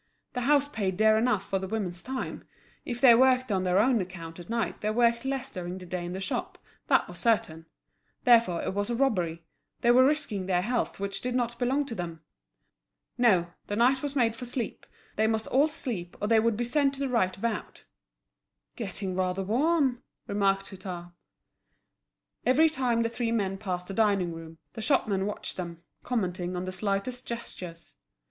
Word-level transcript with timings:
The 0.33 0.41
house 0.41 0.67
paid 0.67 0.97
dear 0.97 1.15
enough 1.15 1.47
for 1.47 1.59
the 1.59 1.67
women's 1.67 2.01
time; 2.01 2.43
if 2.85 2.99
they 2.99 3.13
worked 3.13 3.51
on 3.51 3.61
their 3.61 3.77
own 3.77 4.01
account 4.01 4.39
at 4.39 4.49
night 4.49 4.81
they 4.81 4.89
worked 4.89 5.25
less 5.25 5.51
during 5.51 5.77
the 5.77 5.85
day 5.85 6.03
in 6.03 6.13
the 6.13 6.19
shop, 6.19 6.57
that 6.87 7.07
was 7.07 7.19
certain; 7.19 7.67
therefore 8.23 8.63
it 8.63 8.73
was 8.73 8.89
a 8.89 8.95
robbery, 8.95 9.43
they 9.81 9.91
were 9.91 10.03
risking 10.03 10.47
their 10.47 10.63
health 10.63 10.99
which 10.99 11.21
did 11.21 11.35
not 11.35 11.59
belong 11.59 11.85
to 11.85 11.93
them. 11.93 12.21
No, 13.19 13.51
the 13.67 13.75
night 13.75 14.01
was 14.01 14.15
made 14.15 14.35
for 14.35 14.45
sleep; 14.45 14.87
they 15.17 15.27
must 15.27 15.45
all 15.45 15.67
sleep, 15.67 16.17
or 16.19 16.27
they 16.27 16.39
would 16.39 16.57
be 16.57 16.63
sent 16.63 16.95
to 16.95 16.99
the 16.99 17.07
right 17.07 17.37
about! 17.37 17.85
"Getting 18.75 19.13
rather 19.15 19.43
warm!" 19.43 20.01
remarked 20.25 20.69
Hutin. 20.69 21.11
Every 22.43 22.69
time 22.69 23.03
the 23.03 23.09
three 23.09 23.31
men 23.31 23.59
passed 23.59 23.85
the 23.85 23.93
dining 23.93 24.33
room, 24.33 24.57
the 24.73 24.81
shopmen 24.81 25.27
watched 25.27 25.57
them, 25.57 25.83
commenting 26.03 26.55
on 26.55 26.65
the 26.65 26.71
slightest 26.71 27.27
gestures. 27.27 27.93